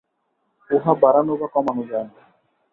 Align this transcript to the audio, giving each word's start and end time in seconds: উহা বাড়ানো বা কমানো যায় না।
উহা 0.69 0.93
বাড়ানো 1.01 1.33
বা 1.37 1.47
কমানো 1.53 1.83
যায় 1.91 2.05
না। 2.07 2.13